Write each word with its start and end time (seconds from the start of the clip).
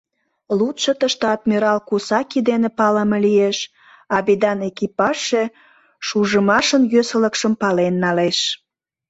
Лудшо 0.57 0.91
тыште 0.99 1.25
адмирал 1.35 1.79
Кусаки 1.87 2.39
дене 2.49 2.69
палыме 2.77 3.17
лиеш, 3.25 3.57
а 4.15 4.17
«Бедан» 4.25 4.59
экипажше 4.69 5.43
шужымашын 6.07 6.83
йӧсылыкшым 6.93 7.53
пален 7.61 7.93
налеш 8.03 8.39